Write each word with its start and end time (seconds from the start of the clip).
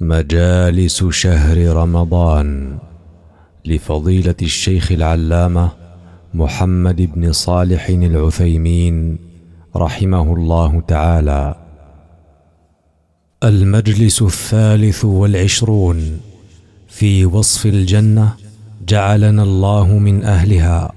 مجالس 0.00 1.04
شهر 1.04 1.54
رمضان 1.58 2.78
لفضيله 3.64 4.34
الشيخ 4.42 4.92
العلامه 4.92 5.68
محمد 6.34 7.02
بن 7.14 7.32
صالح 7.32 7.88
العثيمين 7.88 9.18
رحمه 9.76 10.32
الله 10.36 10.80
تعالى 10.80 11.54
المجلس 13.44 14.22
الثالث 14.22 15.04
والعشرون 15.04 16.20
في 16.88 17.26
وصف 17.26 17.66
الجنه 17.66 18.34
جعلنا 18.88 19.42
الله 19.42 19.98
من 19.98 20.24
اهلها 20.24 20.92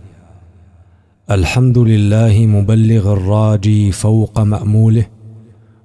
الحمد 1.31 1.77
لله 1.77 2.45
مبلغ 2.45 3.13
الراجي 3.13 3.91
فوق 3.91 4.39
ماموله 4.39 5.05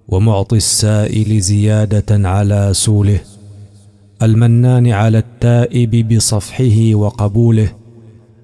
ومعطي 0.09 0.57
السائل 0.57 1.41
زياده 1.41 2.29
على 2.29 2.69
سوله 2.73 3.21
المنان 4.23 4.89
على 4.91 5.19
التائب 5.19 6.15
بصفحه 6.15 6.95
وقبوله 6.95 7.69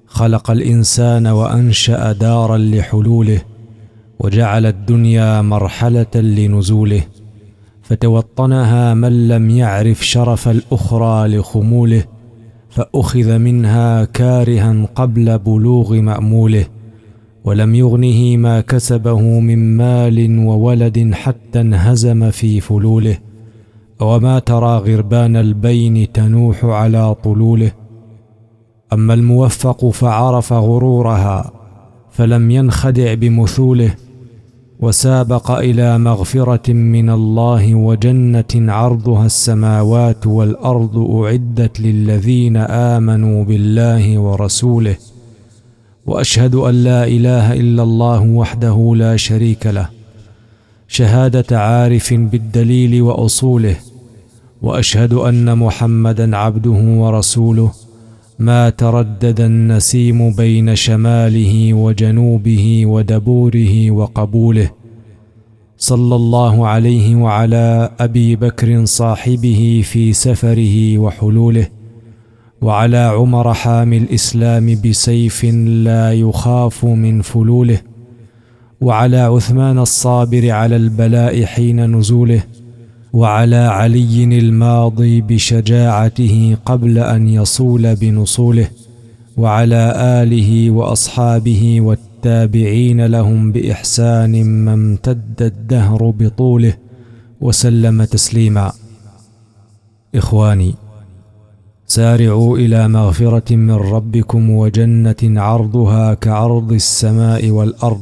خلق 0.06 0.50
الانسان 0.50 1.26
وانشا 1.26 2.12
دارا 2.12 2.56
لحلوله 2.58 3.40
وجعل 4.20 4.66
الدنيا 4.66 5.42
مرحله 5.42 6.06
لنزوله 6.14 7.00
فتوطنها 7.82 8.94
من 8.94 9.28
لم 9.28 9.50
يعرف 9.50 10.06
شرف 10.06 10.48
الاخرى 10.48 11.28
لخموله 11.38 12.04
فاخذ 12.70 13.38
منها 13.38 14.04
كارها 14.04 14.86
قبل 14.94 15.38
بلوغ 15.38 15.94
ماموله 15.94 16.64
ولم 17.44 17.74
يغنه 17.74 18.36
ما 18.36 18.60
كسبه 18.60 19.20
من 19.20 19.76
مال 19.76 20.38
وولد 20.38 21.10
حتى 21.14 21.60
انهزم 21.60 22.30
في 22.30 22.60
فلوله 22.60 23.18
وما 24.00 24.38
ترى 24.38 24.78
غربان 24.94 25.36
البين 25.36 26.12
تنوح 26.12 26.64
على 26.64 27.14
طلوله 27.14 27.70
اما 28.92 29.14
الموفق 29.14 29.88
فعرف 29.90 30.52
غرورها 30.52 31.50
فلم 32.10 32.50
ينخدع 32.50 33.14
بمثوله 33.14 33.94
وسابق 34.80 35.50
الى 35.50 35.98
مغفره 35.98 36.72
من 36.72 37.10
الله 37.10 37.74
وجنه 37.74 38.44
عرضها 38.72 39.26
السماوات 39.26 40.26
والارض 40.26 40.98
اعدت 40.98 41.80
للذين 41.80 42.56
امنوا 42.56 43.44
بالله 43.44 44.18
ورسوله 44.18 44.96
واشهد 46.06 46.54
ان 46.54 46.74
لا 46.84 47.04
اله 47.04 47.52
الا 47.52 47.82
الله 47.82 48.20
وحده 48.22 48.92
لا 48.96 49.16
شريك 49.16 49.66
له 49.66 49.88
شهاده 50.88 51.60
عارف 51.60 52.14
بالدليل 52.14 53.02
واصوله 53.02 53.76
واشهد 54.62 55.12
ان 55.12 55.58
محمدا 55.58 56.36
عبده 56.36 56.70
ورسوله 57.02 57.70
ما 58.38 58.70
تردد 58.70 59.40
النسيم 59.40 60.32
بين 60.34 60.76
شماله 60.76 61.74
وجنوبه 61.74 62.82
ودبوره 62.86 63.90
وقبوله 63.90 64.70
صلى 65.78 66.14
الله 66.16 66.66
عليه 66.66 67.16
وعلى 67.16 67.90
ابي 68.00 68.36
بكر 68.36 68.84
صاحبه 68.84 69.82
في 69.84 70.12
سفره 70.12 70.98
وحلوله 70.98 71.68
وعلى 72.62 72.96
عمر 72.98 73.54
حامي 73.54 73.96
الاسلام 73.98 74.80
بسيف 74.84 75.44
لا 75.54 76.12
يخاف 76.12 76.84
من 76.84 77.22
فلوله 77.22 77.78
وعلى 78.80 79.16
عثمان 79.20 79.78
الصابر 79.78 80.50
على 80.50 80.76
البلاء 80.76 81.44
حين 81.44 81.96
نزوله 81.96 82.42
وعلى 83.12 83.56
علي 83.56 84.24
الماضي 84.38 85.20
بشجاعته 85.20 86.56
قبل 86.66 86.98
ان 86.98 87.28
يصول 87.28 87.94
بنصوله 87.96 88.68
وعلى 89.36 89.92
اله 90.22 90.70
واصحابه 90.70 91.80
والتابعين 91.80 93.06
لهم 93.06 93.52
باحسان 93.52 94.44
ما 94.44 94.72
امتد 94.74 95.42
الدهر 95.42 96.10
بطوله 96.10 96.74
وسلم 97.40 98.04
تسليما 98.04 98.72
اخواني 100.14 100.74
سارعوا 101.90 102.58
الى 102.58 102.88
مغفره 102.88 103.56
من 103.56 103.70
ربكم 103.74 104.50
وجنه 104.50 105.16
عرضها 105.22 106.14
كعرض 106.14 106.72
السماء 106.72 107.50
والارض 107.50 108.00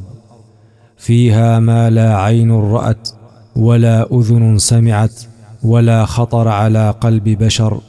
فيها 0.97 1.59
ما 1.60 1.91
لا 1.91 2.19
عين 2.21 2.50
رات 2.53 3.09
ولا 3.56 4.19
اذن 4.21 4.59
سمعت 4.59 5.21
ولا 5.65 6.04
خطر 6.04 6.49
على 6.49 6.91
قلب 7.00 7.25
بشر 7.28 7.81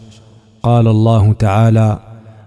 قال 0.63 0.87
الله 0.87 1.33
تعالى 1.33 1.99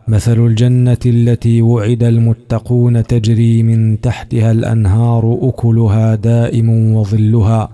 مثل 0.09 0.47
الجنه 0.47 0.99
التي 1.07 1.63
وعد 1.63 2.03
المتقون 2.03 3.07
تجري 3.07 3.63
من 3.63 4.01
تحتها 4.01 4.51
الانهار 4.53 5.39
اكلها 5.43 6.15
دائم 6.15 6.95
وظلها 6.95 7.69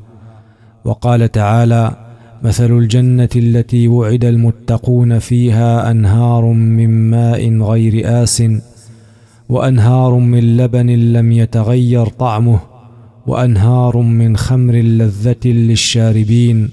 وقال 0.85 1.33
تعالى 1.33 2.08
مثل 2.43 2.73
الجنة 2.79 3.29
التي 3.37 3.89
وعد 3.89 4.25
المتقون 4.25 5.19
فيها 5.19 5.91
أنهار 5.91 6.45
من 6.47 7.11
ماء 7.11 7.59
غير 7.61 8.23
آسٍ 8.23 8.43
وانهار 9.49 10.15
من 10.15 10.57
لبن 10.57 10.87
لم 10.91 11.33
يتغير 11.33 12.07
طعمه 12.07 12.59
وانهار 13.27 13.99
من 13.99 14.37
خمر 14.37 14.75
لذه 14.75 15.37
للشاربين 15.45 16.71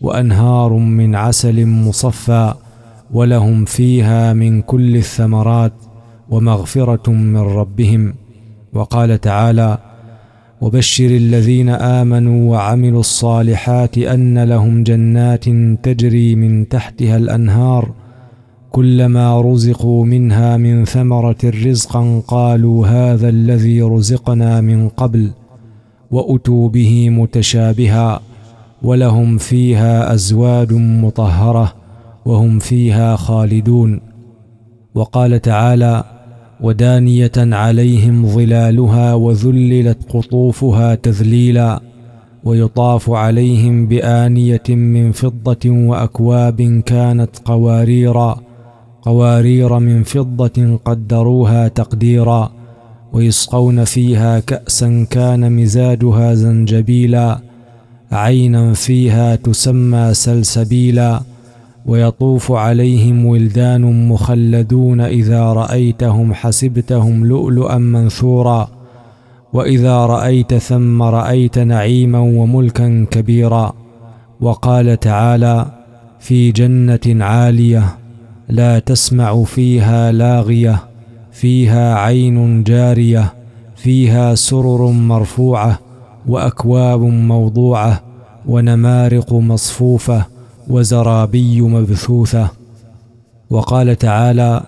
وانهار 0.00 0.72
من 0.72 1.14
عسل 1.14 1.66
مصفى 1.66 2.54
ولهم 3.12 3.64
فيها 3.64 4.32
من 4.32 4.62
كل 4.62 4.96
الثمرات 4.96 5.72
ومغفره 6.30 7.10
من 7.12 7.36
ربهم 7.40 8.14
وقال 8.72 9.20
تعالى 9.20 9.78
وبشر 10.62 11.06
الذين 11.06 11.68
امنوا 11.68 12.52
وعملوا 12.52 13.00
الصالحات 13.00 13.98
ان 13.98 14.38
لهم 14.44 14.82
جنات 14.82 15.44
تجري 15.82 16.34
من 16.34 16.68
تحتها 16.68 17.16
الانهار 17.16 17.90
كلما 18.72 19.40
رزقوا 19.40 20.04
منها 20.04 20.56
من 20.56 20.84
ثمره 20.84 21.36
رزقا 21.44 22.22
قالوا 22.28 22.86
هذا 22.86 23.28
الذي 23.28 23.82
رزقنا 23.82 24.60
من 24.60 24.88
قبل 24.88 25.30
واتوا 26.10 26.68
به 26.68 27.10
متشابها 27.10 28.20
ولهم 28.82 29.38
فيها 29.38 30.14
ازواج 30.14 30.72
مطهره 30.74 31.72
وهم 32.24 32.58
فيها 32.58 33.16
خالدون 33.16 34.00
وقال 34.94 35.40
تعالى 35.40 36.04
ودانيه 36.62 37.32
عليهم 37.36 38.26
ظلالها 38.26 39.14
وذللت 39.14 39.98
قطوفها 40.12 40.94
تذليلا 40.94 41.80
ويطاف 42.44 43.10
عليهم 43.10 43.86
بانيه 43.86 44.62
من 44.68 45.12
فضه 45.12 45.70
واكواب 45.70 46.82
كانت 46.86 47.30
قواريرا 47.44 48.40
قوارير 49.02 49.78
من 49.78 50.02
فضه 50.02 50.76
قدروها 50.84 51.68
تقديرا 51.68 52.52
ويسقون 53.12 53.84
فيها 53.84 54.40
كاسا 54.40 55.06
كان 55.10 55.52
مزاجها 55.52 56.34
زنجبيلا 56.34 57.38
عينا 58.12 58.72
فيها 58.72 59.36
تسمى 59.36 60.14
سلسبيلا 60.14 61.20
ويطوف 61.86 62.52
عليهم 62.52 63.26
ولدان 63.26 64.08
مخلدون 64.08 65.00
اذا 65.00 65.44
رايتهم 65.44 66.34
حسبتهم 66.34 67.24
لؤلؤا 67.26 67.76
منثورا 67.78 68.68
واذا 69.52 69.96
رايت 70.06 70.54
ثم 70.54 71.02
رايت 71.02 71.58
نعيما 71.58 72.18
وملكا 72.18 73.06
كبيرا 73.10 73.72
وقال 74.40 75.00
تعالى 75.00 75.66
في 76.20 76.52
جنه 76.52 77.24
عاليه 77.24 77.84
لا 78.48 78.78
تسمع 78.78 79.44
فيها 79.44 80.12
لاغيه 80.12 80.82
فيها 81.32 81.94
عين 81.98 82.62
جاريه 82.62 83.32
فيها 83.76 84.34
سرر 84.34 84.86
مرفوعه 84.90 85.78
واكواب 86.26 87.00
موضوعه 87.00 88.00
ونمارق 88.48 89.32
مصفوفه 89.32 90.31
وزرابي 90.70 91.60
مبثوثه 91.60 92.48
وقال 93.50 93.98
تعالى 93.98 94.62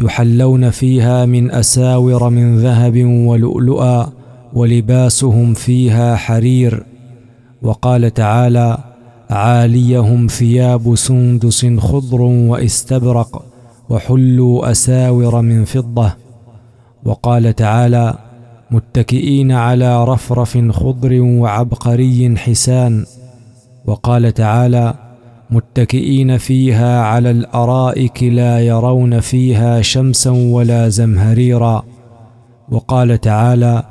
يحلون 0.00 0.70
فيها 0.70 1.24
من 1.24 1.50
اساور 1.50 2.28
من 2.30 2.58
ذهب 2.58 3.04
ولؤلؤا 3.04 4.06
ولباسهم 4.54 5.54
فيها 5.54 6.16
حرير 6.16 6.84
وقال 7.62 8.14
تعالى 8.14 8.78
عاليهم 9.30 10.26
ثياب 10.26 10.94
سندس 10.94 11.66
خضر 11.66 12.20
واستبرق 12.22 13.42
وحلوا 13.88 14.70
اساور 14.70 15.40
من 15.42 15.64
فضه 15.64 16.12
وقال 17.04 17.54
تعالى 17.54 18.14
متكئين 18.70 19.52
على 19.52 20.04
رفرف 20.04 20.58
خضر 20.70 21.20
وعبقري 21.20 22.36
حسان 22.36 23.04
وقال 23.86 24.34
تعالى 24.34 24.94
متكئين 25.52 26.38
فيها 26.38 27.00
على 27.02 27.30
الارائك 27.30 28.22
لا 28.22 28.60
يرون 28.60 29.20
فيها 29.20 29.82
شمسا 29.82 30.30
ولا 30.30 30.88
زمهريرا 30.88 31.84
وقال 32.70 33.20
تعالى 33.20 33.82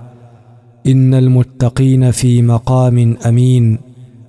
ان 0.87 1.13
المتقين 1.13 2.11
في 2.11 2.41
مقام 2.41 3.15
امين 3.27 3.77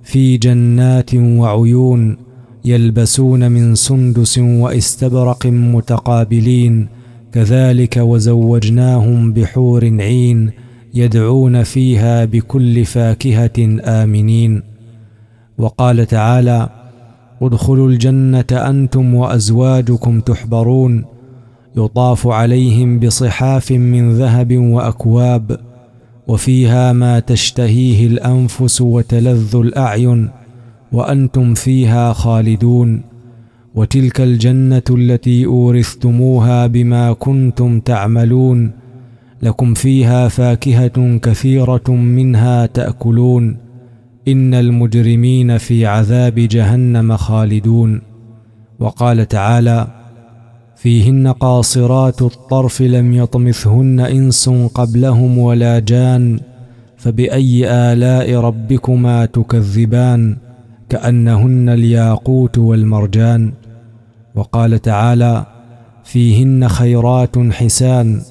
في 0.03 0.37
جنات 0.37 1.15
وعيون 1.15 2.17
يلبسون 2.65 3.51
من 3.51 3.75
سندس 3.75 4.37
واستبرق 4.37 5.45
متقابلين 5.45 6.87
كذلك 7.31 7.97
وزوجناهم 7.97 9.33
بحور 9.33 9.85
عين 9.99 10.51
يدعون 10.93 11.63
فيها 11.63 12.25
بكل 12.25 12.85
فاكهه 12.85 13.79
امنين 13.83 14.63
وقال 15.57 16.05
تعالى 16.05 16.69
ادخلوا 17.45 17.87
الجنه 17.87 18.45
انتم 18.51 19.13
وازواجكم 19.15 20.19
تحبرون 20.21 21.05
يطاف 21.77 22.27
عليهم 22.27 22.99
بصحاف 22.99 23.71
من 23.71 24.13
ذهب 24.13 24.57
واكواب 24.57 25.57
وفيها 26.27 26.93
ما 26.93 27.19
تشتهيه 27.19 28.07
الانفس 28.07 28.81
وتلذ 28.81 29.55
الاعين 29.55 30.29
وانتم 30.91 31.53
فيها 31.53 32.13
خالدون 32.13 33.01
وتلك 33.75 34.21
الجنه 34.21 34.81
التي 34.89 35.45
اورثتموها 35.45 36.67
بما 36.67 37.13
كنتم 37.13 37.79
تعملون 37.79 38.71
لكم 39.43 39.73
فيها 39.73 40.27
فاكهه 40.27 41.17
كثيره 41.17 41.89
منها 41.91 42.65
تاكلون 42.65 43.57
ان 44.27 44.53
المجرمين 44.53 45.57
في 45.57 45.85
عذاب 45.85 46.35
جهنم 46.35 47.17
خالدون 47.17 48.01
وقال 48.79 49.27
تعالى 49.27 49.87
فيهن 50.75 51.27
قاصرات 51.27 52.21
الطرف 52.21 52.81
لم 52.81 53.13
يطمثهن 53.13 53.99
انس 53.99 54.49
قبلهم 54.49 55.37
ولا 55.37 55.79
جان 55.79 56.39
فباي 56.97 57.67
الاء 57.71 58.35
ربكما 58.35 59.25
تكذبان 59.25 60.37
كانهن 60.89 61.69
الياقوت 61.69 62.57
والمرجان 62.57 63.53
وقال 64.35 64.81
تعالى 64.81 65.45
فيهن 66.03 66.69
خيرات 66.69 67.37
حسان 67.51 68.21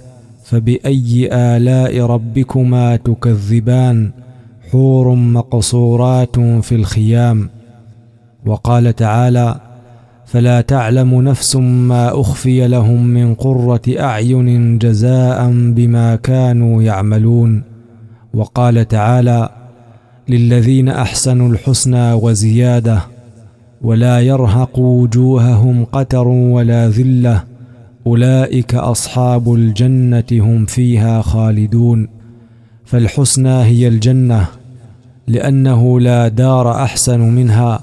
فباي 0.44 1.28
الاء 1.34 2.00
ربكما 2.06 2.96
تكذبان 2.96 4.10
حور 4.72 5.14
مقصورات 5.14 6.40
في 6.40 6.74
الخيام 6.74 7.50
وقال 8.46 8.96
تعالى 8.96 9.60
فلا 10.26 10.60
تعلم 10.60 11.22
نفس 11.22 11.56
ما 11.56 12.20
اخفي 12.20 12.68
لهم 12.68 13.06
من 13.06 13.34
قره 13.34 13.80
اعين 14.00 14.78
جزاء 14.78 15.50
بما 15.52 16.16
كانوا 16.16 16.82
يعملون 16.82 17.62
وقال 18.34 18.88
تعالى 18.88 19.48
للذين 20.28 20.88
احسنوا 20.88 21.48
الحسنى 21.48 22.12
وزياده 22.12 23.00
ولا 23.82 24.20
يرهق 24.20 24.78
وجوههم 24.78 25.84
قتر 25.84 26.28
ولا 26.28 26.88
ذله 26.88 27.42
اولئك 28.06 28.74
اصحاب 28.74 29.54
الجنه 29.54 30.24
هم 30.32 30.66
فيها 30.66 31.22
خالدون 31.22 32.08
فالحسنى 32.84 33.62
هي 33.62 33.88
الجنه 33.88 34.46
لانه 35.26 36.00
لا 36.00 36.28
دار 36.28 36.72
احسن 36.72 37.20
منها 37.20 37.80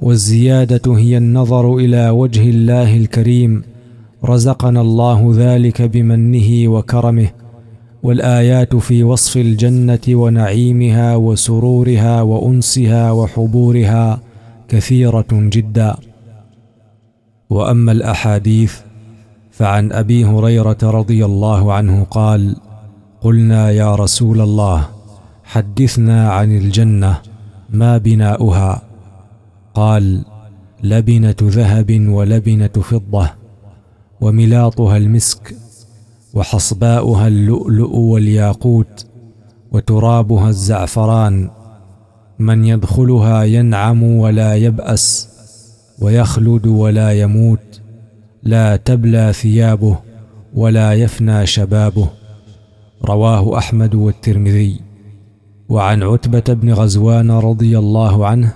والزياده 0.00 0.94
هي 0.96 1.16
النظر 1.16 1.76
الى 1.76 2.08
وجه 2.10 2.50
الله 2.50 2.96
الكريم 2.96 3.62
رزقنا 4.24 4.80
الله 4.80 5.32
ذلك 5.36 5.82
بمنه 5.82 6.68
وكرمه 6.68 7.28
والايات 8.02 8.76
في 8.76 9.04
وصف 9.04 9.36
الجنه 9.36 9.98
ونعيمها 10.08 11.16
وسرورها 11.16 12.22
وانسها 12.22 13.10
وحبورها 13.10 14.20
كثيره 14.68 15.26
جدا 15.32 15.96
واما 17.50 17.92
الاحاديث 17.92 18.74
فعن 19.50 19.92
ابي 19.92 20.24
هريره 20.24 20.78
رضي 20.82 21.24
الله 21.24 21.72
عنه 21.72 22.04
قال 22.04 22.56
قلنا 23.20 23.70
يا 23.70 23.94
رسول 23.94 24.40
الله 24.40 24.84
حدثنا 25.52 26.32
عن 26.32 26.56
الجنه 26.56 27.20
ما 27.70 27.98
بناؤها 27.98 28.82
قال 29.74 30.24
لبنه 30.82 31.34
ذهب 31.42 32.00
ولبنه 32.08 32.68
فضه 32.68 33.30
وملاطها 34.20 34.96
المسك 34.96 35.56
وحصباؤها 36.34 37.28
اللؤلؤ 37.28 37.96
والياقوت 37.96 39.06
وترابها 39.72 40.48
الزعفران 40.48 41.50
من 42.38 42.64
يدخلها 42.64 43.42
ينعم 43.42 44.02
ولا 44.02 44.54
يباس 44.56 45.28
ويخلد 46.00 46.66
ولا 46.66 47.12
يموت 47.12 47.80
لا 48.42 48.76
تبلى 48.76 49.32
ثيابه 49.32 49.96
ولا 50.54 50.92
يفنى 50.92 51.46
شبابه 51.46 52.08
رواه 53.04 53.58
احمد 53.58 53.94
والترمذي 53.94 54.89
وعن 55.70 56.02
عتبه 56.02 56.54
بن 56.54 56.72
غزوان 56.72 57.30
رضي 57.30 57.78
الله 57.78 58.26
عنه 58.26 58.52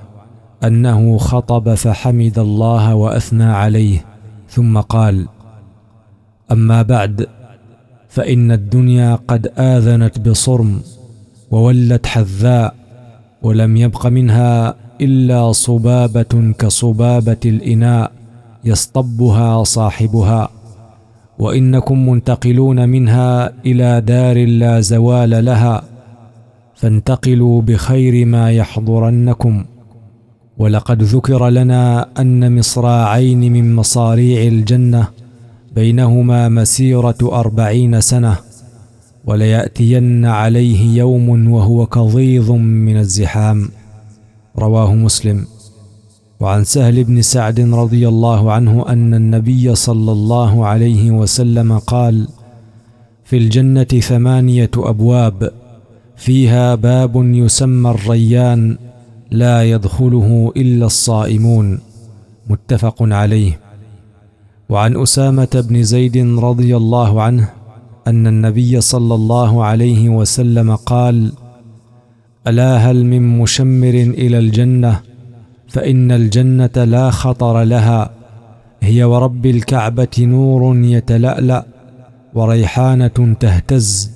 انه 0.65 1.19
خطب 1.19 1.75
فحمد 1.75 2.39
الله 2.39 2.95
واثنى 2.95 3.45
عليه 3.45 4.05
ثم 4.49 4.81
قال 4.81 5.27
اما 6.53 6.83
بعد 6.83 7.27
فان 8.09 8.53
الدنيا 8.53 9.19
قد 9.29 9.47
اذنت 9.59 10.29
بصرم 10.29 10.81
وولت 11.51 12.07
حذاء 12.07 12.75
ولم 13.43 13.77
يبق 13.77 14.07
منها 14.07 14.75
الا 15.01 15.53
صبابه 15.53 16.55
كصبابه 16.59 17.41
الاناء 17.45 18.13
يصطبها 18.65 19.65
صاحبها 19.65 20.49
وانكم 21.39 22.09
منتقلون 22.09 22.89
منها 22.89 23.53
الى 23.67 24.01
دار 24.01 24.45
لا 24.47 24.81
زوال 24.81 25.45
لها 25.45 25.85
فانتقلوا 26.85 27.63
بخير 27.63 28.27
ما 28.27 28.51
يحضرنكم 28.53 29.65
ولقد 30.59 31.03
ذكر 31.03 31.49
لنا 31.49 32.07
ان 32.21 32.59
مصراعين 32.59 33.41
من 33.53 33.75
مصاريع 33.77 34.43
الجنه 34.49 35.09
بينهما 35.75 36.49
مسيره 36.49 37.17
اربعين 37.23 38.01
سنه 38.01 38.37
ولياتين 39.27 40.25
عليه 40.25 40.97
يوم 40.97 41.51
وهو 41.51 41.87
كظيظ 41.87 42.51
من 42.53 42.97
الزحام 42.97 43.69
رواه 44.59 44.95
مسلم 44.95 45.45
وعن 46.41 46.65
سهل 46.65 47.05
بن 47.05 47.23
سعد 47.23 47.61
رضي 47.61 48.09
الله 48.09 48.53
عنه 48.53 48.85
ان 48.89 49.15
النبي 49.15 49.75
صلى 49.75 50.13
الله 50.13 50.67
عليه 50.67 51.11
وسلم 51.11 51.79
قال 51.79 52.29
في 53.25 53.37
الجنه 53.37 53.83
ثمانيه 53.85 54.71
ابواب 54.77 55.51
فيها 56.17 56.75
باب 56.75 57.13
يسمى 57.17 57.91
الريان 57.91 58.77
لا 59.31 59.63
يدخله 59.65 60.53
الا 60.57 60.87
الصائمون 60.87 61.79
متفق 62.51 62.97
عليه 63.01 63.59
وعن 64.69 64.97
اسامه 64.97 65.65
بن 65.69 65.83
زيد 65.83 66.17
رضي 66.39 66.77
الله 66.77 67.23
عنه 67.23 67.49
ان 68.07 68.27
النبي 68.27 68.81
صلى 68.81 69.15
الله 69.15 69.65
عليه 69.65 70.09
وسلم 70.09 70.75
قال 70.75 71.33
الا 72.47 72.77
هل 72.77 73.07
من 73.07 73.39
مشمر 73.39 73.89
الى 73.95 74.39
الجنه 74.39 75.01
فان 75.69 76.13
الجنه 76.13 76.85
لا 76.85 77.11
خطر 77.11 77.63
لها 77.63 78.11
هي 78.83 79.05
ورب 79.05 79.47
الكعبه 79.47 80.09
نور 80.19 80.77
يتلالا 80.79 81.67
وريحانه 82.35 83.37
تهتز 83.41 84.14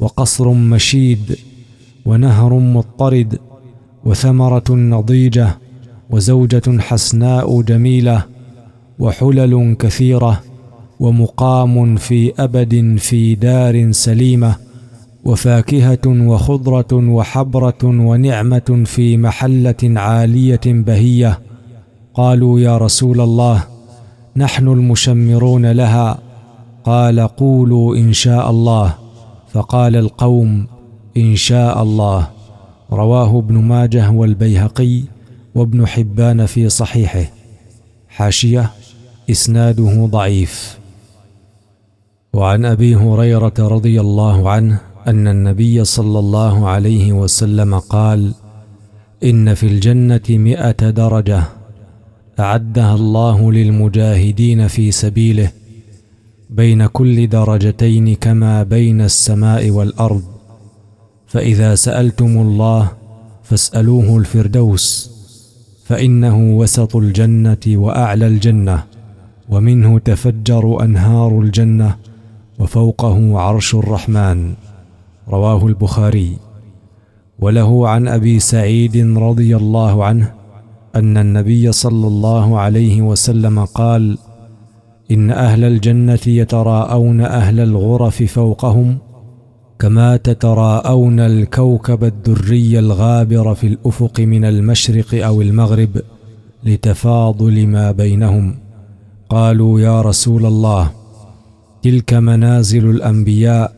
وقصر 0.00 0.50
مشيد 0.52 1.36
ونهر 2.06 2.54
مضطرد 2.54 3.38
وثمره 4.04 4.70
نضيجه 4.72 5.58
وزوجه 6.10 6.78
حسناء 6.78 7.62
جميله 7.62 8.22
وحلل 8.98 9.76
كثيره 9.78 10.42
ومقام 11.00 11.96
في 11.96 12.32
ابد 12.38 12.96
في 12.98 13.34
دار 13.34 13.92
سليمه 13.92 14.56
وفاكهه 15.24 15.98
وخضره 16.06 16.94
وحبره 17.10 17.78
ونعمه 17.84 18.82
في 18.86 19.16
محله 19.16 19.74
عاليه 20.00 20.60
بهيه 20.66 21.38
قالوا 22.14 22.60
يا 22.60 22.78
رسول 22.78 23.20
الله 23.20 23.62
نحن 24.36 24.68
المشمرون 24.68 25.66
لها 25.72 26.18
قال 26.84 27.20
قولوا 27.20 27.96
ان 27.96 28.12
شاء 28.12 28.50
الله 28.50 28.94
فقال 29.48 29.96
القوم 29.96 30.66
ان 31.16 31.36
شاء 31.36 31.82
الله 31.82 32.30
رواه 32.92 33.38
ابن 33.38 33.54
ماجه 33.54 34.10
والبيهقي 34.10 35.02
وابن 35.54 35.86
حبان 35.86 36.46
في 36.46 36.68
صحيحه 36.68 37.24
حاشيه 38.08 38.70
اسناده 39.30 40.06
ضعيف 40.06 40.78
وعن 42.32 42.64
ابي 42.64 42.96
هريره 42.96 43.54
رضي 43.58 44.00
الله 44.00 44.50
عنه 44.50 44.80
ان 45.06 45.28
النبي 45.28 45.84
صلى 45.84 46.18
الله 46.18 46.68
عليه 46.68 47.12
وسلم 47.12 47.78
قال 47.78 48.34
ان 49.24 49.54
في 49.54 49.66
الجنه 49.66 50.20
مائه 50.30 50.90
درجه 50.90 51.42
اعدها 52.40 52.94
الله 52.94 53.52
للمجاهدين 53.52 54.68
في 54.68 54.90
سبيله 54.92 55.50
بين 56.50 56.86
كل 56.86 57.26
درجتين 57.28 58.14
كما 58.14 58.62
بين 58.62 59.00
السماء 59.00 59.70
والارض 59.70 60.22
فاذا 61.26 61.74
سالتم 61.74 62.38
الله 62.38 62.88
فاسالوه 63.42 64.16
الفردوس 64.18 65.10
فانه 65.84 66.38
وسط 66.58 66.96
الجنه 66.96 67.58
واعلى 67.66 68.26
الجنه 68.26 68.82
ومنه 69.48 69.98
تفجر 69.98 70.82
انهار 70.84 71.40
الجنه 71.40 71.96
وفوقه 72.58 73.38
عرش 73.40 73.74
الرحمن 73.74 74.54
رواه 75.28 75.66
البخاري 75.66 76.36
وله 77.38 77.88
عن 77.88 78.08
ابي 78.08 78.38
سعيد 78.40 78.96
رضي 79.18 79.56
الله 79.56 80.04
عنه 80.04 80.32
ان 80.96 81.16
النبي 81.16 81.72
صلى 81.72 82.06
الله 82.06 82.58
عليه 82.58 83.02
وسلم 83.02 83.64
قال 83.64 84.16
ان 85.10 85.30
اهل 85.30 85.64
الجنه 85.64 86.18
يتراءون 86.26 87.20
اهل 87.20 87.60
الغرف 87.60 88.22
فوقهم 88.22 88.98
كما 89.78 90.16
تتراءون 90.16 91.20
الكوكب 91.20 92.04
الدري 92.04 92.78
الغابر 92.78 93.54
في 93.54 93.66
الافق 93.66 94.20
من 94.20 94.44
المشرق 94.44 95.26
او 95.26 95.42
المغرب 95.42 95.88
لتفاضل 96.64 97.66
ما 97.66 97.90
بينهم 97.92 98.54
قالوا 99.28 99.80
يا 99.80 100.02
رسول 100.02 100.46
الله 100.46 100.90
تلك 101.82 102.14
منازل 102.14 102.90
الانبياء 102.90 103.72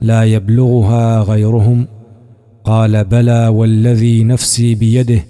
لا 0.00 0.22
يبلغها 0.24 1.20
غيرهم 1.22 1.86
قال 2.64 3.04
بلى 3.04 3.48
والذي 3.48 4.24
نفسي 4.24 4.74
بيده 4.74 5.22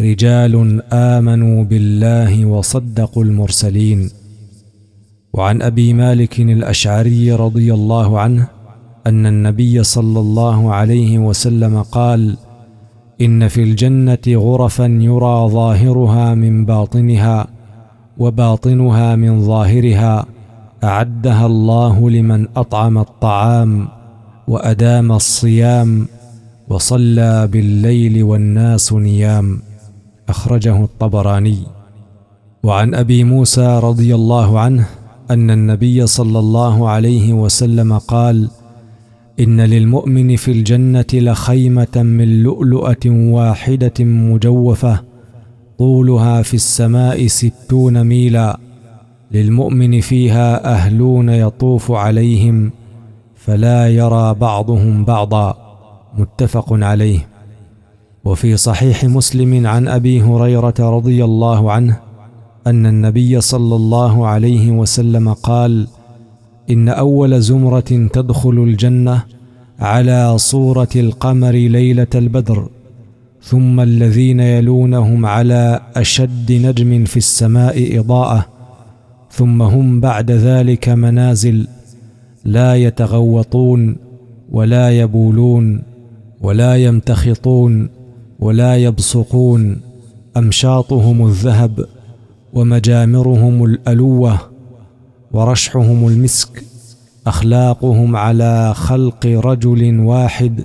رجال 0.00 0.82
امنوا 0.92 1.64
بالله 1.64 2.44
وصدقوا 2.44 3.24
المرسلين 3.24 4.10
وعن 5.36 5.62
ابي 5.62 5.92
مالك 5.92 6.40
الاشعري 6.40 7.32
رضي 7.32 7.74
الله 7.74 8.20
عنه 8.20 8.48
ان 9.06 9.26
النبي 9.26 9.82
صلى 9.82 10.20
الله 10.20 10.74
عليه 10.74 11.18
وسلم 11.18 11.82
قال 11.82 12.36
ان 13.20 13.48
في 13.48 13.62
الجنه 13.62 14.20
غرفا 14.28 14.82
يرى 15.02 15.48
ظاهرها 15.48 16.34
من 16.34 16.64
باطنها 16.64 17.46
وباطنها 18.18 19.16
من 19.16 19.40
ظاهرها 19.42 20.26
اعدها 20.84 21.46
الله 21.46 22.10
لمن 22.10 22.48
اطعم 22.56 22.98
الطعام 22.98 23.88
وادام 24.48 25.12
الصيام 25.12 26.06
وصلى 26.68 27.46
بالليل 27.46 28.22
والناس 28.22 28.92
نيام 28.92 29.62
اخرجه 30.28 30.84
الطبراني 30.84 31.58
وعن 32.62 32.94
ابي 32.94 33.24
موسى 33.24 33.78
رضي 33.78 34.14
الله 34.14 34.60
عنه 34.60 34.86
ان 35.30 35.50
النبي 35.50 36.06
صلى 36.06 36.38
الله 36.38 36.88
عليه 36.88 37.32
وسلم 37.32 37.98
قال 37.98 38.48
ان 39.40 39.60
للمؤمن 39.60 40.36
في 40.36 40.50
الجنه 40.50 41.04
لخيمه 41.14 41.96
من 41.96 42.42
لؤلؤه 42.42 42.96
واحده 43.06 44.04
مجوفه 44.04 45.00
طولها 45.78 46.42
في 46.42 46.54
السماء 46.54 47.26
ستون 47.26 48.04
ميلا 48.04 48.58
للمؤمن 49.32 50.00
فيها 50.00 50.72
اهلون 50.74 51.28
يطوف 51.28 51.92
عليهم 51.92 52.70
فلا 53.34 53.88
يرى 53.88 54.34
بعضهم 54.34 55.04
بعضا 55.04 55.54
متفق 56.18 56.72
عليه 56.72 57.26
وفي 58.24 58.56
صحيح 58.56 59.04
مسلم 59.04 59.66
عن 59.66 59.88
ابي 59.88 60.22
هريره 60.22 60.74
رضي 60.80 61.24
الله 61.24 61.72
عنه 61.72 61.96
ان 62.66 62.86
النبي 62.86 63.40
صلى 63.40 63.76
الله 63.76 64.26
عليه 64.26 64.70
وسلم 64.70 65.32
قال 65.32 65.86
ان 66.70 66.88
اول 66.88 67.40
زمره 67.40 68.08
تدخل 68.12 68.50
الجنه 68.68 69.22
على 69.80 70.38
صوره 70.38 70.88
القمر 70.96 71.50
ليله 71.50 72.06
البدر 72.14 72.68
ثم 73.42 73.80
الذين 73.80 74.40
يلونهم 74.40 75.26
على 75.26 75.80
اشد 75.96 76.52
نجم 76.52 77.04
في 77.04 77.16
السماء 77.16 77.98
اضاءه 78.00 78.46
ثم 79.30 79.62
هم 79.62 80.00
بعد 80.00 80.30
ذلك 80.30 80.88
منازل 80.88 81.66
لا 82.44 82.74
يتغوطون 82.74 83.96
ولا 84.52 84.90
يبولون 84.98 85.82
ولا 86.40 86.76
يمتخطون 86.76 87.88
ولا 88.40 88.76
يبصقون 88.76 89.80
امشاطهم 90.36 91.26
الذهب 91.26 91.84
ومجامرهم 92.56 93.64
الالوه 93.64 94.38
ورشحهم 95.32 96.06
المسك 96.08 96.64
اخلاقهم 97.26 98.16
على 98.16 98.74
خلق 98.74 99.26
رجل 99.26 100.00
واحد 100.00 100.64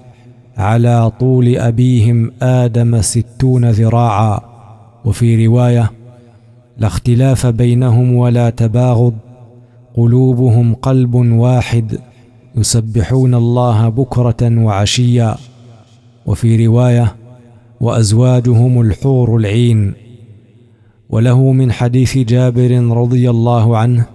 على 0.58 1.10
طول 1.20 1.58
ابيهم 1.58 2.32
ادم 2.42 3.02
ستون 3.02 3.70
ذراعا 3.70 4.40
وفي 5.06 5.48
روايه 5.48 5.92
لا 6.78 6.88
اختلاف 6.88 7.46
بينهم 7.48 8.16
ولا 8.16 8.50
تباغض 8.50 9.14
قلوبهم 9.98 10.74
قلب 10.76 11.16
واحد 11.16 11.98
يسبحون 12.56 13.36
الله 13.36 13.90
بكره 13.90 14.64
وعشيا 14.64 15.36
وفي 16.26 16.68
روايه 16.68 17.16
وازواجهم 17.82 18.82
الحور 18.82 19.38
العين 19.38 19.94
وله 21.12 21.52
من 21.52 21.72
حديث 21.72 22.18
جابر 22.18 22.72
رضي 22.98 23.30
الله 23.30 23.78
عنه 23.78 24.06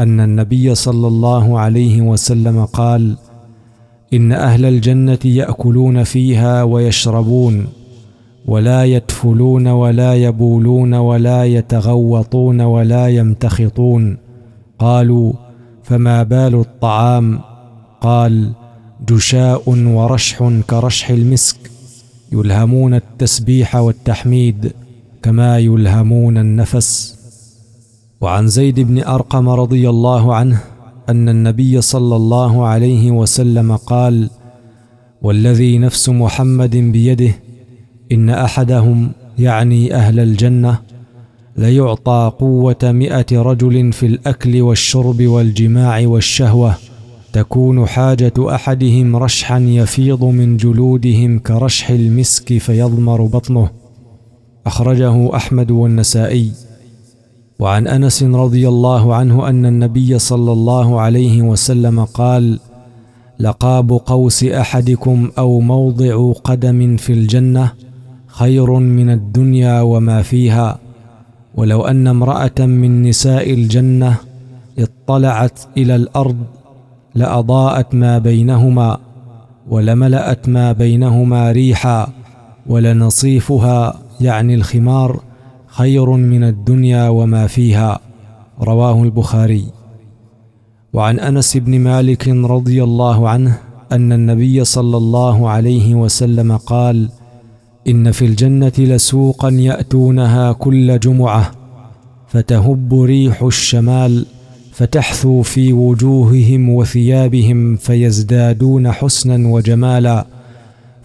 ان 0.00 0.20
النبي 0.20 0.74
صلى 0.74 1.06
الله 1.06 1.58
عليه 1.58 2.02
وسلم 2.02 2.64
قال 2.64 3.16
ان 4.14 4.32
اهل 4.32 4.64
الجنه 4.64 5.18
ياكلون 5.24 6.04
فيها 6.04 6.62
ويشربون 6.62 7.66
ولا 8.46 8.84
يتفلون 8.84 9.66
ولا 9.68 10.14
يبولون 10.14 10.94
ولا 10.94 11.44
يتغوطون 11.44 12.60
ولا 12.60 13.06
يمتخطون 13.08 14.16
قالوا 14.78 15.32
فما 15.82 16.22
بال 16.22 16.54
الطعام 16.54 17.40
قال 18.00 18.50
جشاء 19.08 19.62
ورشح 19.70 20.38
كرشح 20.70 21.10
المسك 21.10 21.70
يلهمون 22.32 22.94
التسبيح 22.94 23.76
والتحميد 23.76 24.72
كما 25.22 25.58
يلهمون 25.58 26.38
النفس 26.38 27.16
وعن 28.20 28.46
زيد 28.48 28.80
بن 28.80 29.02
ارقم 29.02 29.48
رضي 29.48 29.88
الله 29.90 30.34
عنه 30.34 30.58
ان 31.08 31.28
النبي 31.28 31.80
صلى 31.80 32.16
الله 32.16 32.66
عليه 32.66 33.10
وسلم 33.10 33.76
قال 33.76 34.30
والذي 35.22 35.78
نفس 35.78 36.08
محمد 36.08 36.76
بيده 36.76 37.34
ان 38.12 38.30
احدهم 38.30 39.12
يعني 39.38 39.94
اهل 39.94 40.20
الجنه 40.20 40.78
ليعطى 41.56 42.32
قوه 42.38 42.76
مائه 42.82 43.26
رجل 43.42 43.92
في 43.92 44.06
الاكل 44.06 44.60
والشرب 44.62 45.22
والجماع 45.22 46.00
والشهوه 46.06 46.74
تكون 47.32 47.86
حاجه 47.86 48.32
احدهم 48.38 49.16
رشحا 49.16 49.58
يفيض 49.58 50.24
من 50.24 50.56
جلودهم 50.56 51.38
كرشح 51.38 51.90
المسك 51.90 52.58
فيضمر 52.58 53.22
بطنه 53.22 53.70
اخرجه 54.66 55.36
احمد 55.36 55.70
والنسائي 55.70 56.52
وعن 57.58 57.86
انس 57.88 58.22
رضي 58.22 58.68
الله 58.68 59.14
عنه 59.14 59.48
ان 59.48 59.66
النبي 59.66 60.18
صلى 60.18 60.52
الله 60.52 61.00
عليه 61.00 61.42
وسلم 61.42 62.04
قال 62.04 62.60
لقاب 63.38 63.90
قوس 64.06 64.44
احدكم 64.44 65.30
او 65.38 65.60
موضع 65.60 66.32
قدم 66.44 66.96
في 66.96 67.12
الجنه 67.12 67.72
خير 68.26 68.70
من 68.74 69.10
الدنيا 69.10 69.80
وما 69.80 70.22
فيها 70.22 70.78
ولو 71.54 71.84
ان 71.84 72.06
امراه 72.06 72.50
من 72.60 73.02
نساء 73.02 73.50
الجنه 73.52 74.14
اطلعت 74.78 75.60
الى 75.76 75.96
الارض 75.96 76.36
لاضاءت 77.14 77.94
ما 77.94 78.18
بينهما 78.18 78.98
ولملات 79.70 80.48
ما 80.48 80.72
بينهما 80.72 81.52
ريحا 81.52 82.08
ولنصيفها 82.66 83.98
يعني 84.20 84.54
الخمار 84.54 85.20
خير 85.66 86.10
من 86.10 86.44
الدنيا 86.44 87.08
وما 87.08 87.46
فيها 87.46 87.98
رواه 88.60 89.02
البخاري 89.02 89.64
وعن 90.92 91.18
انس 91.18 91.56
بن 91.56 91.78
مالك 91.78 92.28
رضي 92.28 92.84
الله 92.84 93.28
عنه 93.28 93.58
ان 93.92 94.12
النبي 94.12 94.64
صلى 94.64 94.96
الله 94.96 95.48
عليه 95.50 95.94
وسلم 95.94 96.56
قال 96.56 97.08
ان 97.88 98.10
في 98.12 98.24
الجنه 98.26 98.72
لسوقا 98.78 99.48
ياتونها 99.50 100.52
كل 100.52 100.98
جمعه 100.98 101.50
فتهب 102.28 102.94
ريح 103.04 103.42
الشمال 103.42 104.26
فتحثو 104.72 105.42
في 105.42 105.72
وجوههم 105.72 106.68
وثيابهم 106.68 107.76
فيزدادون 107.76 108.92
حسنا 108.92 109.48
وجمالا 109.48 110.26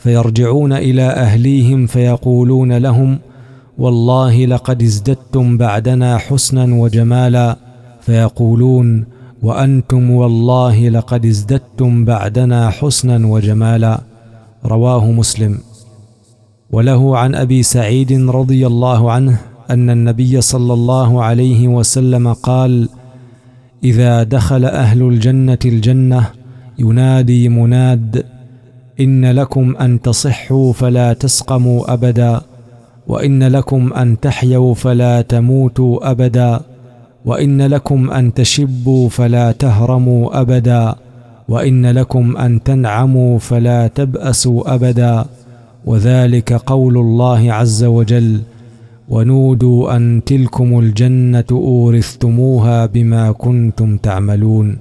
فيرجعون 0.06 0.74
الى 0.74 1.02
اهليهم 1.04 1.86
فيقولون 1.86 2.74
لهم 2.78 3.18
والله 3.78 4.46
لقد 4.46 4.82
ازددتم 4.84 5.58
بعدنا 5.58 6.18
حسنا 6.18 6.76
وجمالا 6.76 7.58
فيقولون 8.02 9.06
وانتم 9.44 10.12
والله 10.12 10.90
لقد 10.90 11.26
ازددتم 11.26 12.06
بعدنا 12.06 12.70
حسنا 12.70 13.28
وجمالا 13.28 14.02
رواه 14.66 15.12
مسلم 15.12 15.58
وله 16.72 17.18
عن 17.18 17.36
ابي 17.36 17.64
سعيد 17.64 18.14
رضي 18.30 18.68
الله 18.68 19.12
عنه 19.12 19.38
ان 19.72 19.90
النبي 19.90 20.42
صلى 20.42 20.74
الله 20.74 21.24
عليه 21.24 21.68
وسلم 21.68 22.34
قال 22.34 22.90
اذا 23.84 24.24
دخل 24.24 24.66
اهل 24.66 25.02
الجنه 25.04 25.60
الجنه 25.66 26.30
ينادي 26.80 27.50
مناد 27.50 28.35
ان 29.00 29.26
لكم 29.32 29.76
ان 29.82 30.02
تصحوا 30.02 30.74
فلا 30.74 31.14
تسقموا 31.14 31.94
ابدا 31.94 32.42
وان 33.08 33.44
لكم 33.44 33.94
ان 33.94 34.20
تحيوا 34.20 34.74
فلا 34.74 35.22
تموتوا 35.22 36.12
ابدا 36.12 36.60
وان 37.26 37.62
لكم 37.62 38.12
ان 38.12 38.34
تشبوا 38.34 39.10
فلا 39.10 39.52
تهرموا 39.52 40.42
ابدا 40.42 40.96
وان 41.50 41.86
لكم 41.86 42.38
ان 42.38 42.64
تنعموا 42.64 43.40
فلا 43.40 43.88
تباسوا 43.88 44.76
ابدا 44.76 45.26
وذلك 45.86 46.54
قول 46.54 46.98
الله 46.98 47.54
عز 47.54 47.84
وجل 47.84 48.42
ونودوا 49.10 49.96
ان 49.96 50.22
تلكم 50.26 50.80
الجنه 50.80 51.44
اورثتموها 51.52 52.86
بما 52.86 53.32
كنتم 53.32 53.98
تعملون 53.98 54.78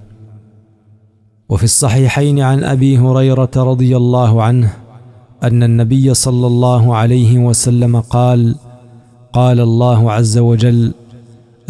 وفي 1.48 1.64
الصحيحين 1.64 2.40
عن 2.40 2.64
ابي 2.64 2.98
هريره 2.98 3.50
رضي 3.56 3.96
الله 3.96 4.42
عنه 4.42 4.76
ان 5.42 5.62
النبي 5.62 6.14
صلى 6.14 6.46
الله 6.46 6.96
عليه 6.96 7.38
وسلم 7.38 8.00
قال 8.00 8.54
قال 9.32 9.60
الله 9.60 10.12
عز 10.12 10.38
وجل 10.38 10.92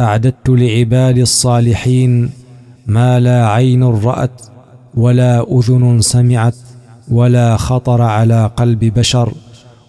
اعددت 0.01 0.49
لعبادي 0.49 1.21
الصالحين 1.23 2.29
ما 2.87 3.19
لا 3.19 3.47
عين 3.49 3.83
رات 3.83 4.41
ولا 4.97 5.57
اذن 5.59 6.01
سمعت 6.01 6.55
ولا 7.11 7.57
خطر 7.57 8.01
على 8.01 8.51
قلب 8.57 8.79
بشر 8.85 9.33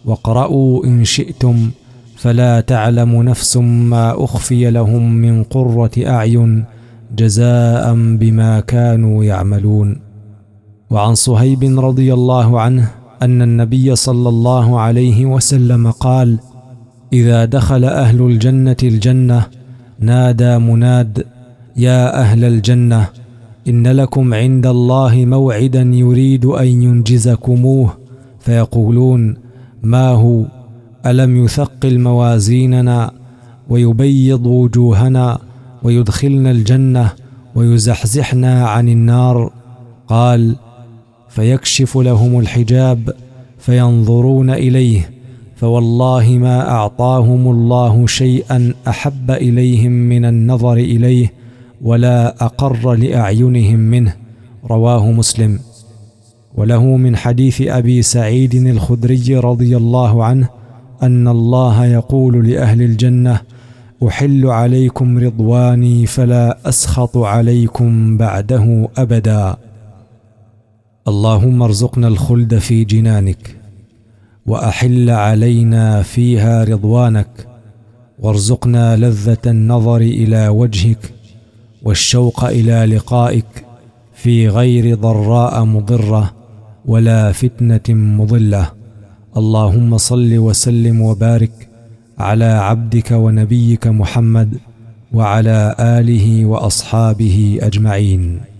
واقرأوا 0.04 0.84
إن 0.84 1.04
شئتم 1.04 1.70
فلا 2.16 2.60
تعلم 2.60 3.22
نفس 3.22 3.56
ما 3.56 4.24
أخفي 4.24 4.70
لهم 4.70 5.12
من 5.12 5.42
قرة 5.42 5.90
أعين 5.98 6.64
جزاء 7.14 7.94
بما 7.94 8.60
كانوا 8.60 9.24
يعملون 9.24 9.98
وعن 10.90 11.14
صهيب 11.14 11.80
رضي 11.80 12.14
الله 12.14 12.60
عنه 12.60 12.88
ان 13.22 13.42
النبي 13.42 13.96
صلى 13.96 14.28
الله 14.28 14.80
عليه 14.80 15.26
وسلم 15.26 15.90
قال 15.90 16.38
اذا 17.12 17.44
دخل 17.44 17.84
اهل 17.84 18.22
الجنه 18.22 18.76
الجنه 18.82 19.46
نادى 20.00 20.58
مناد 20.58 21.24
يا 21.76 22.20
اهل 22.20 22.44
الجنه 22.44 23.08
ان 23.68 23.86
لكم 23.86 24.34
عند 24.34 24.66
الله 24.66 25.24
موعدا 25.26 25.82
يريد 25.82 26.44
ان 26.44 26.66
ينجزكموه 26.66 27.90
فيقولون 28.40 29.36
ما 29.82 30.08
هو 30.08 30.44
الم 31.06 31.44
يثقل 31.44 32.00
موازيننا 32.00 33.10
ويبيض 33.68 34.46
وجوهنا 34.46 35.38
ويدخلنا 35.82 36.50
الجنه 36.50 37.10
ويزحزحنا 37.54 38.68
عن 38.68 38.88
النار 38.88 39.50
قال 40.08 40.56
فيكشف 41.28 41.96
لهم 41.98 42.38
الحجاب 42.40 43.10
فينظرون 43.58 44.50
اليه 44.50 45.10
فوالله 45.56 46.36
ما 46.40 46.70
اعطاهم 46.70 47.50
الله 47.50 48.06
شيئا 48.06 48.74
احب 48.88 49.30
اليهم 49.30 49.92
من 49.92 50.24
النظر 50.24 50.72
اليه 50.72 51.32
ولا 51.82 52.44
اقر 52.44 52.94
لاعينهم 52.94 53.78
منه 53.80 54.16
رواه 54.64 55.10
مسلم 55.12 55.58
وله 56.54 56.96
من 56.96 57.16
حديث 57.16 57.62
ابي 57.62 58.02
سعيد 58.02 58.54
الخدري 58.54 59.36
رضي 59.36 59.76
الله 59.76 60.24
عنه 60.24 60.48
ان 61.02 61.28
الله 61.28 61.84
يقول 61.86 62.48
لاهل 62.50 62.82
الجنه 62.82 63.40
احل 64.08 64.46
عليكم 64.46 65.18
رضواني 65.18 66.06
فلا 66.06 66.56
اسخط 66.64 67.16
عليكم 67.16 68.16
بعده 68.16 68.88
ابدا 68.96 69.56
اللهم 71.08 71.62
ارزقنا 71.62 72.08
الخلد 72.08 72.58
في 72.58 72.84
جنانك 72.84 73.56
واحل 74.46 75.10
علينا 75.10 76.02
فيها 76.02 76.64
رضوانك 76.64 77.46
وارزقنا 78.18 78.96
لذه 78.96 79.36
النظر 79.46 80.00
الى 80.00 80.48
وجهك 80.48 81.12
والشوق 81.82 82.44
الى 82.44 82.96
لقائك 82.96 83.64
في 84.14 84.48
غير 84.48 84.94
ضراء 84.94 85.64
مضره 85.64 86.32
ولا 86.86 87.32
فتنه 87.32 87.94
مضله 88.18 88.72
اللهم 89.36 89.98
صل 89.98 90.38
وسلم 90.38 91.00
وبارك 91.00 91.68
على 92.18 92.44
عبدك 92.44 93.10
ونبيك 93.10 93.86
محمد 93.86 94.58
وعلى 95.12 95.74
اله 95.80 96.44
واصحابه 96.46 97.58
اجمعين 97.62 98.55